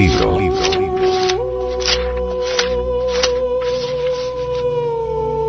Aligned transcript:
Libro. 0.00 0.38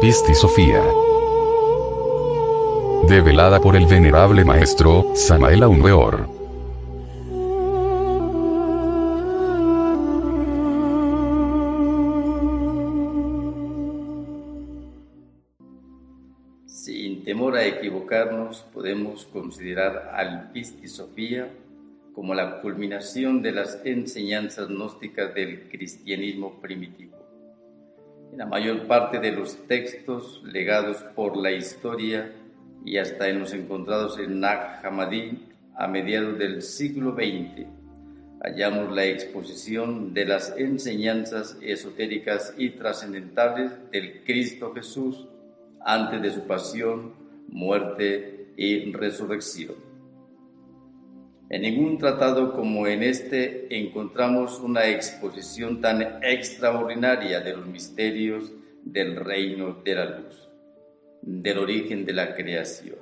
Pisti 0.02 0.36
Sofía. 0.36 0.84
Develada 3.08 3.62
por 3.62 3.78
el 3.78 3.86
venerable 3.86 4.44
maestro, 4.44 5.16
Samael 5.16 5.64
Aunweor. 5.64 6.28
Sin 16.66 17.24
temor 17.24 17.56
a 17.56 17.66
equivocarnos, 17.66 18.66
podemos 18.74 19.24
considerar 19.28 20.12
al 20.14 20.52
Pisti 20.52 20.90
Sofía 20.90 21.50
como 22.14 22.34
la 22.34 22.62
culminación 22.62 23.42
de 23.42 23.52
las 23.52 23.82
enseñanzas 23.86 24.68
gnósticas 24.68 25.34
del 25.34 25.70
cristianismo 25.70 26.60
primitivo. 26.62 27.18
En 28.32 28.38
la 28.38 28.46
mayor 28.46 28.88
parte 28.88 29.20
de 29.20 29.32
los 29.32 29.68
textos 29.68 30.42
legados 30.44 30.98
por 31.16 31.38
la 31.38 31.52
historia 31.52 32.32
y 32.86 32.98
hasta 32.98 33.30
en 33.30 33.40
los 33.40 33.54
encontrados 33.54 34.20
en 34.20 34.40
Nag 34.40 34.86
Hammadi 34.86 35.48
a 35.76 35.88
mediados 35.88 36.38
del 36.38 36.62
siglo 36.62 37.14
XX, 37.14 37.66
hallamos 38.44 38.94
la 38.94 39.06
exposición 39.06 40.14
de 40.14 40.26
las 40.26 40.56
enseñanzas 40.58 41.58
esotéricas 41.62 42.54
y 42.58 42.72
trascendentales 42.72 43.72
del 43.92 44.24
Cristo 44.24 44.74
Jesús 44.74 45.28
antes 45.86 46.22
de 46.22 46.32
su 46.32 46.48
pasión, 46.48 47.14
muerte 47.50 48.48
y 48.58 48.92
resurrección. 48.92 49.91
En 51.52 51.64
ningún 51.64 51.98
tratado 51.98 52.54
como 52.54 52.88
en 52.88 53.04
este 53.04 53.68
encontramos 53.78 54.62
una 54.62 54.88
exposición 54.88 55.82
tan 55.82 56.24
extraordinaria 56.24 57.42
de 57.42 57.58
los 57.58 57.66
misterios 57.66 58.54
del 58.86 59.18
reino 59.18 59.74
de 59.84 59.96
la 59.96 60.06
luz, 60.06 60.48
del 61.22 61.58
origen 61.58 62.06
de 62.06 62.14
la 62.14 62.36
creación. 62.36 62.96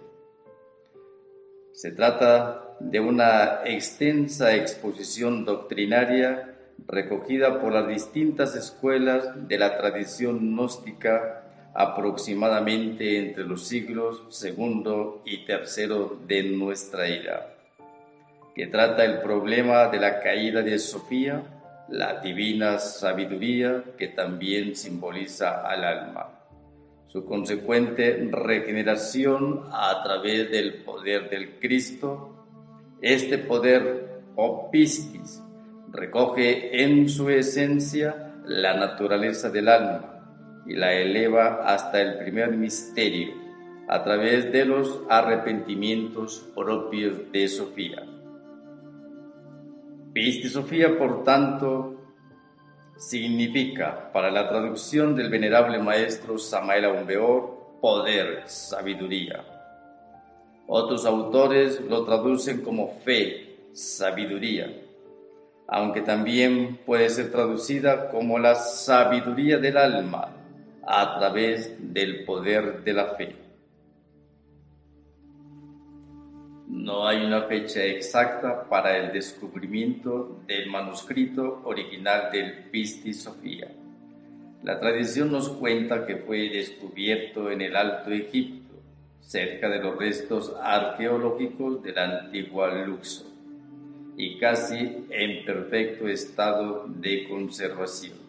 Se 1.73 1.91
trata 1.91 2.75
de 2.79 2.99
una 2.99 3.59
extensa 3.65 4.55
exposición 4.55 5.45
doctrinaria 5.45 6.55
recogida 6.87 7.61
por 7.61 7.71
las 7.71 7.87
distintas 7.87 8.55
escuelas 8.55 9.47
de 9.47 9.59
la 9.59 9.77
tradición 9.77 10.55
gnóstica 10.55 11.43
aproximadamente 11.75 13.19
entre 13.19 13.43
los 13.43 13.67
siglos 13.67 14.23
segundo 14.29 15.21
y 15.23 15.45
tercero 15.45 16.17
de 16.25 16.41
nuestra 16.45 17.05
era 17.05 17.58
que 18.55 18.67
trata 18.67 19.05
el 19.05 19.19
problema 19.19 19.87
de 19.87 19.99
la 19.99 20.19
caída 20.19 20.61
de 20.61 20.77
Sofía, 20.79 21.43
la 21.89 22.19
divina 22.21 22.77
sabiduría 22.79 23.83
que 23.97 24.09
también 24.09 24.75
simboliza 24.75 25.67
al 25.67 25.83
alma, 25.83 26.39
su 27.07 27.25
consecuente 27.25 28.29
regeneración 28.31 29.63
a 29.71 30.01
través 30.03 30.51
del 30.51 30.83
poder 30.83 31.29
del 31.29 31.59
Cristo. 31.59 32.35
Este 33.01 33.37
poder, 33.37 34.21
o 34.35 34.69
recoge 35.91 36.83
en 36.83 37.09
su 37.09 37.29
esencia 37.29 38.35
la 38.45 38.75
naturaleza 38.75 39.49
del 39.49 39.69
alma 39.69 40.63
y 40.67 40.75
la 40.75 40.93
eleva 40.93 41.63
hasta 41.65 42.01
el 42.01 42.19
primer 42.19 42.55
misterio 42.55 43.33
a 43.87 44.03
través 44.03 44.51
de 44.51 44.65
los 44.65 45.01
arrepentimientos 45.09 46.47
propios 46.53 47.31
de 47.31 47.47
Sofía. 47.47 48.05
Sofía, 50.49 50.97
por 50.97 51.23
tanto, 51.23 51.95
significa, 52.97 54.11
para 54.11 54.29
la 54.29 54.49
traducción 54.49 55.15
del 55.15 55.29
venerable 55.29 55.79
maestro 55.79 56.37
Samael 56.37 56.85
Aumbeor, 56.85 57.79
poder, 57.81 58.43
sabiduría. 58.45 59.43
Otros 60.67 61.05
autores 61.05 61.79
lo 61.81 62.03
traducen 62.03 62.61
como 62.61 62.99
fe, 63.05 63.57
sabiduría, 63.73 64.71
aunque 65.67 66.01
también 66.01 66.79
puede 66.85 67.09
ser 67.09 67.31
traducida 67.31 68.09
como 68.09 68.37
la 68.37 68.55
sabiduría 68.55 69.57
del 69.57 69.77
alma 69.77 70.29
a 70.85 71.17
través 71.17 71.75
del 71.93 72.25
poder 72.25 72.83
de 72.83 72.93
la 72.93 73.05
fe. 73.15 73.38
No 76.69 77.07
hay 77.07 77.25
una 77.25 77.41
fecha 77.45 77.83
exacta 77.83 78.69
para 78.69 78.95
el 78.95 79.11
descubrimiento 79.11 80.39
del 80.45 80.69
manuscrito 80.69 81.61
original 81.63 82.29
del 82.31 82.65
Pisti. 82.69 83.11
La 84.61 84.79
tradición 84.79 85.31
nos 85.31 85.49
cuenta 85.49 86.05
que 86.05 86.17
fue 86.17 86.47
descubierto 86.49 87.49
en 87.49 87.61
el 87.61 87.75
Alto 87.75 88.11
Egipto, 88.11 88.75
cerca 89.19 89.67
de 89.67 89.79
los 89.79 89.97
restos 89.97 90.55
arqueológicos 90.61 91.81
de 91.81 91.91
la 91.91 92.19
antigua 92.19 92.71
Luxor, 92.85 93.25
y 94.15 94.37
casi 94.37 95.07
en 95.09 95.43
perfecto 95.45 96.07
estado 96.07 96.85
de 96.87 97.27
conservación. 97.27 98.19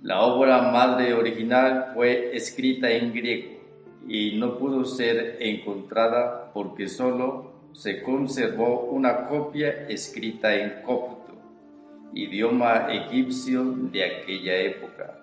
La 0.00 0.22
obra 0.22 0.72
madre 0.72 1.12
original 1.12 1.90
fue 1.92 2.34
escrita 2.34 2.90
en 2.90 3.12
griego 3.12 3.63
y 4.08 4.36
no 4.36 4.58
pudo 4.58 4.84
ser 4.84 5.38
encontrada 5.40 6.50
porque 6.52 6.88
solo 6.88 7.52
se 7.72 8.02
conservó 8.02 8.82
una 8.90 9.26
copia 9.26 9.86
escrita 9.88 10.54
en 10.54 10.82
copto, 10.82 11.34
idioma 12.12 12.86
egipcio 12.90 13.64
de 13.64 14.04
aquella 14.04 14.56
época. 14.58 15.20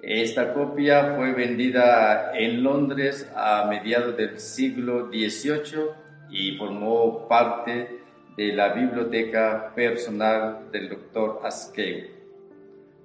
Esta 0.00 0.52
copia 0.52 1.14
fue 1.16 1.32
vendida 1.32 2.32
en 2.36 2.62
Londres 2.62 3.30
a 3.36 3.66
mediados 3.68 4.16
del 4.16 4.40
siglo 4.40 5.08
XVIII 5.10 5.90
y 6.30 6.56
formó 6.56 7.28
parte 7.28 8.00
de 8.36 8.52
la 8.52 8.70
biblioteca 8.70 9.72
personal 9.74 10.70
del 10.72 10.88
doctor 10.88 11.40
Askew, 11.44 12.21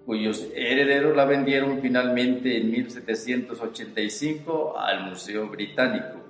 cuyos 0.07 0.47
herederos 0.56 1.16
la 1.18 1.25
vendieron 1.25 1.81
finalmente 1.81 2.56
en 2.56 2.72
1785 2.72 4.79
al 4.79 5.09
Museo 5.09 5.50
Británico 5.50 6.23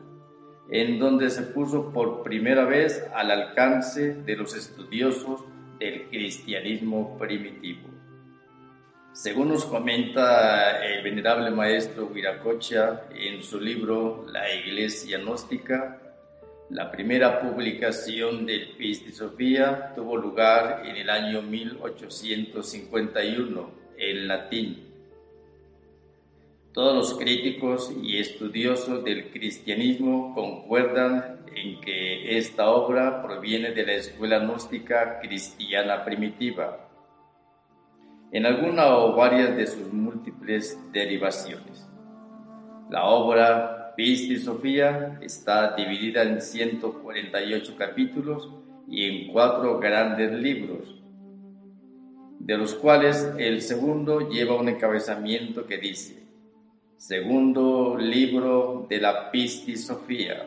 en 0.70 0.98
donde 0.98 1.30
se 1.30 1.44
puso 1.44 1.94
por 1.94 2.24
primera 2.24 2.66
vez 2.66 3.06
al 3.14 3.30
alcance 3.30 4.16
de 4.16 4.36
los 4.36 4.56
estudiosos 4.56 5.44
del 5.80 6.10
cristianismo 6.10 7.20
primitivo. 7.20 7.88
Según 9.14 9.50
nos 9.50 9.66
comenta 9.66 10.84
el 10.84 11.04
venerable 11.04 11.52
maestro 11.52 12.08
Viracocha 12.08 13.04
en 13.12 13.44
su 13.44 13.62
libro 13.62 14.26
La 14.32 14.52
Iglesia 14.54 15.20
Gnóstica, 15.20 16.02
la 16.70 16.92
primera 16.92 17.42
publicación 17.42 18.46
del 18.46 18.76
Pisti 18.78 19.12
Sofía 19.12 19.94
tuvo 19.96 20.18
lugar 20.18 20.84
en 20.86 20.98
el 20.98 21.10
año 21.10 21.42
1851 21.42 23.72
en 23.98 24.28
latín 24.28 24.88
todos 26.78 26.94
los 26.94 27.18
críticos 27.18 27.92
y 28.04 28.20
estudiosos 28.20 29.04
del 29.04 29.32
cristianismo 29.32 30.36
concuerdan 30.36 31.40
en 31.56 31.82
que 31.82 32.38
esta 32.38 32.70
obra 32.70 33.24
proviene 33.24 33.72
de 33.72 33.84
la 33.84 33.94
escuela 33.94 34.38
gnóstica 34.38 35.20
cristiana 35.20 36.06
primitiva, 36.06 36.88
en 38.32 38.46
alguna 38.46 38.96
o 38.96 39.16
varias 39.16 39.58
de 39.58 39.66
sus 39.66 39.92
múltiples 39.92 40.80
derivaciones. 40.92 41.90
La 42.92 43.06
obra 43.06 43.87
Pisti 43.98 44.38
Sofía 44.38 45.18
está 45.24 45.76
dividida 45.76 46.22
en 46.22 46.40
148 46.40 47.76
capítulos 47.76 48.48
y 48.88 49.06
en 49.06 49.34
cuatro 49.34 49.80
grandes 49.80 50.34
libros, 50.34 51.02
de 52.38 52.58
los 52.60 52.76
cuales 52.76 53.28
el 53.40 53.60
segundo 53.64 54.30
lleva 54.30 54.54
un 54.54 54.70
encabezamiento 54.70 55.66
que 55.66 55.80
dice, 55.80 56.28
segundo 56.98 57.98
libro 57.98 58.86
de 58.88 59.02
la 59.02 59.32
Pisti 59.32 59.76
Sofía, 59.76 60.46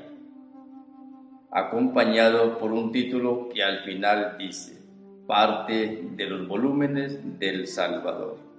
acompañado 1.51 2.57
por 2.57 2.71
un 2.71 2.93
título 2.93 3.49
que 3.53 3.65
al 3.65 3.81
final 3.81 4.37
dice, 4.39 4.81
parte 5.27 6.09
de 6.15 6.27
los 6.27 6.47
volúmenes 6.47 7.19
del 7.41 7.67
Salvador. 7.67 8.50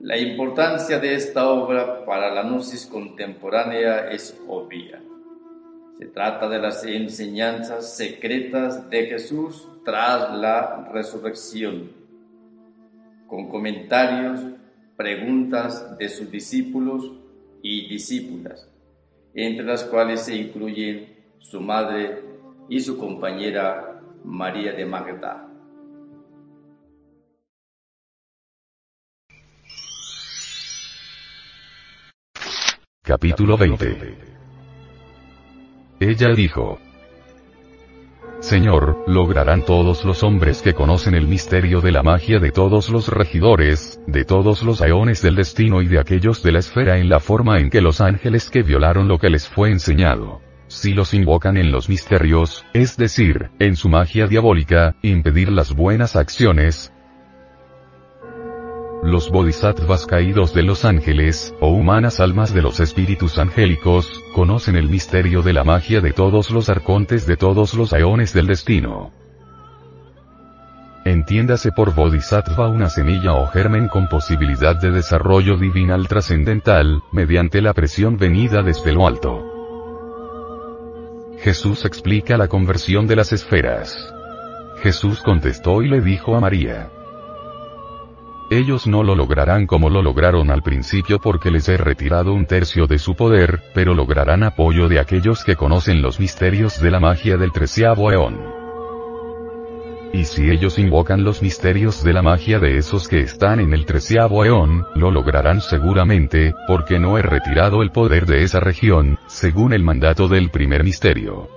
La 0.00 0.16
importancia 0.16 0.98
de 0.98 1.14
esta 1.14 1.50
obra 1.50 2.06
para 2.06 2.34
la 2.34 2.42
gnosis 2.42 2.86
contemporánea 2.86 4.10
es 4.10 4.34
obvia. 4.48 4.98
Se 5.98 6.06
trata 6.06 6.48
de 6.48 6.58
las 6.58 6.82
enseñanzas 6.86 7.98
secretas 7.98 8.88
de 8.88 9.08
Jesús 9.08 9.68
tras 9.84 10.34
la 10.38 10.88
resurrección, 10.90 11.90
con 13.26 13.50
comentarios, 13.50 14.40
preguntas 14.96 15.98
de 15.98 16.08
sus 16.08 16.30
discípulos 16.30 17.12
y 17.62 17.86
discípulas, 17.86 18.70
entre 19.34 19.66
las 19.66 19.84
cuales 19.84 20.22
se 20.22 20.34
incluyen 20.34 21.14
su 21.40 21.60
madre 21.60 22.22
y 22.70 22.80
su 22.80 22.96
compañera 22.96 24.00
María 24.24 24.72
de 24.72 24.86
Magda. 24.86 25.49
Capítulo 33.02 33.56
20 33.56 34.18
Ella 36.00 36.34
dijo, 36.34 36.78
Señor, 38.40 39.04
lograrán 39.06 39.64
todos 39.64 40.04
los 40.04 40.22
hombres 40.22 40.60
que 40.60 40.74
conocen 40.74 41.14
el 41.14 41.26
misterio 41.26 41.80
de 41.80 41.92
la 41.92 42.02
magia 42.02 42.38
de 42.38 42.52
todos 42.52 42.90
los 42.90 43.08
regidores, 43.08 44.00
de 44.06 44.26
todos 44.26 44.62
los 44.62 44.82
aeones 44.82 45.22
del 45.22 45.36
destino 45.36 45.80
y 45.80 45.88
de 45.88 45.98
aquellos 45.98 46.42
de 46.42 46.52
la 46.52 46.58
esfera 46.58 46.98
en 46.98 47.08
la 47.08 47.20
forma 47.20 47.58
en 47.58 47.70
que 47.70 47.80
los 47.80 48.02
ángeles 48.02 48.50
que 48.50 48.62
violaron 48.62 49.08
lo 49.08 49.18
que 49.18 49.30
les 49.30 49.48
fue 49.48 49.70
enseñado 49.70 50.42
si 50.70 50.94
los 50.94 51.14
invocan 51.14 51.56
en 51.56 51.72
los 51.72 51.88
misterios, 51.88 52.64
es 52.74 52.96
decir, 52.96 53.50
en 53.58 53.74
su 53.74 53.88
magia 53.88 54.28
diabólica, 54.28 54.94
impedir 55.02 55.50
las 55.50 55.74
buenas 55.74 56.14
acciones, 56.14 56.92
los 59.02 59.30
bodhisattvas 59.30 60.06
caídos 60.06 60.52
de 60.52 60.62
los 60.62 60.84
ángeles, 60.84 61.54
o 61.60 61.68
humanas 61.68 62.20
almas 62.20 62.52
de 62.52 62.62
los 62.62 62.80
espíritus 62.80 63.38
angélicos, 63.38 64.22
conocen 64.34 64.76
el 64.76 64.88
misterio 64.88 65.42
de 65.42 65.52
la 65.52 65.64
magia 65.64 66.00
de 66.00 66.12
todos 66.12 66.50
los 66.50 66.68
arcontes 66.68 67.26
de 67.26 67.36
todos 67.36 67.74
los 67.74 67.92
aeones 67.92 68.34
del 68.34 68.46
destino. 68.46 69.12
Entiéndase 71.04 71.72
por 71.72 71.94
bodhisattva 71.94 72.68
una 72.68 72.90
semilla 72.90 73.32
o 73.32 73.46
germen 73.46 73.88
con 73.88 74.06
posibilidad 74.06 74.76
de 74.76 74.90
desarrollo 74.90 75.56
divinal 75.56 76.06
trascendental, 76.06 77.02
mediante 77.10 77.62
la 77.62 77.72
presión 77.72 78.18
venida 78.18 78.62
desde 78.62 78.92
lo 78.92 79.06
alto. 79.06 79.46
Jesús 81.38 81.86
explica 81.86 82.36
la 82.36 82.48
conversión 82.48 83.06
de 83.06 83.16
las 83.16 83.32
esferas. 83.32 83.96
Jesús 84.82 85.22
contestó 85.22 85.80
y 85.80 85.88
le 85.88 86.02
dijo 86.02 86.36
a 86.36 86.40
María. 86.40 86.90
Ellos 88.52 88.88
no 88.88 89.04
lo 89.04 89.14
lograrán 89.14 89.68
como 89.68 89.90
lo 89.90 90.02
lograron 90.02 90.50
al 90.50 90.62
principio 90.62 91.20
porque 91.20 91.52
les 91.52 91.68
he 91.68 91.76
retirado 91.76 92.32
un 92.32 92.46
tercio 92.46 92.88
de 92.88 92.98
su 92.98 93.14
poder, 93.14 93.62
pero 93.74 93.94
lograrán 93.94 94.42
apoyo 94.42 94.88
de 94.88 94.98
aquellos 94.98 95.44
que 95.44 95.54
conocen 95.54 96.02
los 96.02 96.18
misterios 96.18 96.80
de 96.80 96.90
la 96.90 96.98
magia 96.98 97.36
del 97.36 97.52
treceavo 97.52 98.10
eón. 98.10 98.40
Y 100.12 100.24
si 100.24 100.50
ellos 100.50 100.80
invocan 100.80 101.22
los 101.22 101.42
misterios 101.42 102.02
de 102.02 102.12
la 102.12 102.22
magia 102.22 102.58
de 102.58 102.76
esos 102.76 103.06
que 103.06 103.20
están 103.20 103.60
en 103.60 103.72
el 103.72 103.86
treceavo 103.86 104.44
eón, 104.44 104.84
lo 104.96 105.12
lograrán 105.12 105.60
seguramente, 105.60 106.52
porque 106.66 106.98
no 106.98 107.18
he 107.18 107.22
retirado 107.22 107.82
el 107.82 107.92
poder 107.92 108.26
de 108.26 108.42
esa 108.42 108.58
región, 108.58 109.20
según 109.28 109.72
el 109.72 109.84
mandato 109.84 110.26
del 110.26 110.50
primer 110.50 110.82
misterio. 110.82 111.48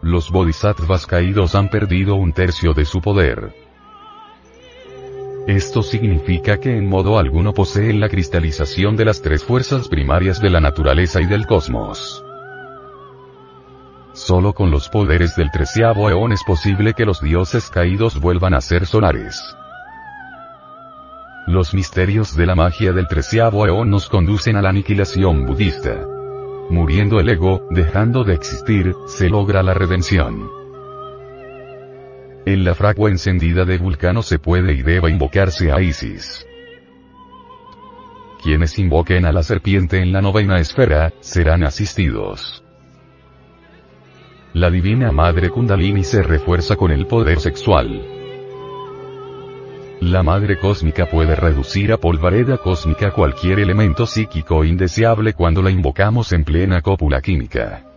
Los 0.00 0.30
bodhisattvas 0.30 1.06
caídos 1.06 1.54
han 1.54 1.68
perdido 1.68 2.14
un 2.14 2.32
tercio 2.32 2.72
de 2.72 2.86
su 2.86 3.02
poder. 3.02 3.61
Esto 5.46 5.82
significa 5.82 6.58
que 6.58 6.76
en 6.76 6.88
modo 6.88 7.18
alguno 7.18 7.52
poseen 7.52 7.98
la 7.98 8.08
cristalización 8.08 8.96
de 8.96 9.04
las 9.04 9.22
tres 9.22 9.42
fuerzas 9.42 9.88
primarias 9.88 10.40
de 10.40 10.50
la 10.50 10.60
naturaleza 10.60 11.20
y 11.20 11.26
del 11.26 11.46
cosmos. 11.46 12.24
Solo 14.12 14.52
con 14.52 14.70
los 14.70 14.88
poderes 14.88 15.34
del 15.34 15.50
treceavo 15.50 16.08
eón 16.08 16.32
es 16.32 16.44
posible 16.44 16.94
que 16.94 17.04
los 17.04 17.20
dioses 17.20 17.70
caídos 17.70 18.20
vuelvan 18.20 18.54
a 18.54 18.60
ser 18.60 18.86
solares. 18.86 19.42
Los 21.48 21.74
misterios 21.74 22.36
de 22.36 22.46
la 22.46 22.54
magia 22.54 22.92
del 22.92 23.08
treceavo 23.08 23.66
eón 23.66 23.90
nos 23.90 24.08
conducen 24.08 24.54
a 24.54 24.62
la 24.62 24.68
aniquilación 24.68 25.44
budista. 25.44 26.06
Muriendo 26.70 27.18
el 27.18 27.28
ego, 27.28 27.66
dejando 27.70 28.22
de 28.22 28.34
existir, 28.34 28.94
se 29.06 29.28
logra 29.28 29.64
la 29.64 29.74
redención. 29.74 30.61
En 32.44 32.64
la 32.64 32.74
fragua 32.74 33.08
encendida 33.08 33.64
de 33.64 33.78
Vulcano 33.78 34.20
se 34.20 34.40
puede 34.40 34.72
y 34.72 34.82
debe 34.82 35.10
invocarse 35.10 35.70
a 35.70 35.80
Isis. 35.80 36.44
Quienes 38.42 38.76
invoquen 38.80 39.24
a 39.26 39.32
la 39.32 39.44
serpiente 39.44 40.00
en 40.00 40.12
la 40.12 40.20
novena 40.20 40.58
esfera, 40.58 41.12
serán 41.20 41.62
asistidos. 41.62 42.64
La 44.54 44.70
divina 44.70 45.12
madre 45.12 45.50
Kundalini 45.50 46.02
se 46.02 46.24
refuerza 46.24 46.74
con 46.74 46.90
el 46.90 47.06
poder 47.06 47.38
sexual. 47.38 48.02
La 50.00 50.24
madre 50.24 50.58
cósmica 50.58 51.06
puede 51.06 51.36
reducir 51.36 51.92
a 51.92 51.96
polvareda 51.96 52.58
cósmica 52.58 53.12
cualquier 53.12 53.60
elemento 53.60 54.04
psíquico 54.04 54.64
indeseable 54.64 55.34
cuando 55.34 55.62
la 55.62 55.70
invocamos 55.70 56.32
en 56.32 56.42
plena 56.42 56.82
cópula 56.82 57.22
química. 57.22 57.91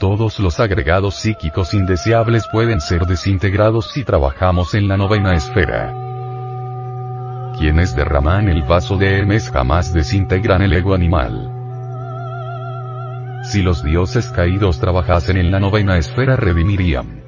Todos 0.00 0.40
los 0.40 0.60
agregados 0.60 1.16
psíquicos 1.16 1.74
indeseables 1.74 2.48
pueden 2.50 2.80
ser 2.80 3.04
desintegrados 3.04 3.90
si 3.92 4.02
trabajamos 4.02 4.72
en 4.72 4.88
la 4.88 4.96
novena 4.96 5.34
esfera. 5.34 5.92
Quienes 7.58 7.94
derraman 7.94 8.48
el 8.48 8.62
vaso 8.62 8.96
de 8.96 9.18
Hermes 9.18 9.50
jamás 9.50 9.92
desintegran 9.92 10.62
el 10.62 10.72
ego 10.72 10.94
animal. 10.94 11.52
Si 13.44 13.60
los 13.60 13.84
dioses 13.84 14.28
caídos 14.28 14.80
trabajasen 14.80 15.36
en 15.36 15.50
la 15.50 15.60
novena 15.60 15.98
esfera 15.98 16.34
redimirían. 16.34 17.22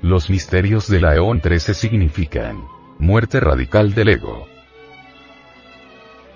Los 0.00 0.30
misterios 0.30 0.88
de 0.88 1.02
la 1.02 1.16
Eón 1.16 1.42
13 1.42 1.74
significan 1.74 2.64
muerte 2.98 3.40
radical 3.40 3.92
del 3.92 4.08
ego. 4.08 4.48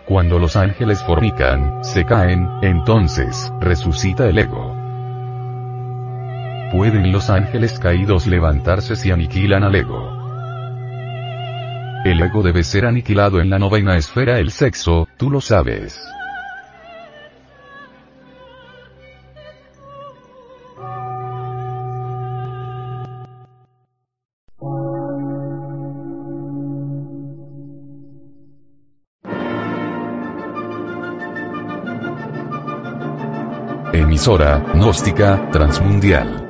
Cuando 0.05 0.39
los 0.39 0.57
ángeles 0.57 1.03
fornican, 1.03 1.83
se 1.83 2.05
caen, 2.05 2.47
entonces, 2.61 3.51
resucita 3.61 4.29
el 4.29 4.41
ego. 4.41 4.90
¿Pueden 6.71 7.11
los 7.11 7.31
ángeles 7.31 7.81
caídos 7.81 8.29
levantarse 8.29 8.95
si 8.95 9.11
aniquilan 9.11 9.65
al 9.65 9.75
ego? 9.75 10.21
El 12.05 12.23
ego 12.23 12.43
debe 12.45 12.63
ser 12.63 12.87
aniquilado 12.87 13.41
en 13.41 13.51
la 13.51 13.59
novena 13.59 13.97
esfera 13.97 14.39
el 14.39 14.53
sexo, 14.53 15.09
tú 15.17 15.31
lo 15.31 15.41
sabes. 15.41 16.01
Emisora, 33.93 34.65
gnóstica, 34.73 35.51
transmundial. 35.51 36.50